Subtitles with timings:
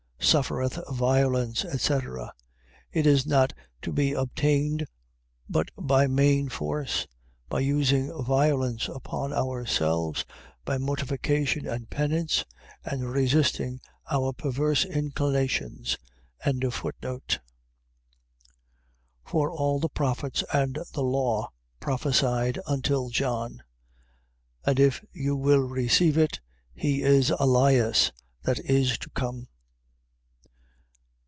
[0.23, 2.31] Suffereth violence, etc..
[2.93, 4.85] .It is not to be obtained
[5.49, 7.05] but by main force,
[7.49, 10.23] by using violence upon ourselves,
[10.63, 12.45] by mortification and penance,
[12.85, 15.97] and resisting our perverse inclinations.
[16.45, 17.39] 11:13.
[19.25, 21.49] For all the prophets and the law
[21.81, 23.61] prophesied until John: 11:14.
[24.67, 26.39] And if you will receive it,
[26.73, 28.13] he is Elias
[28.43, 29.47] that is to come.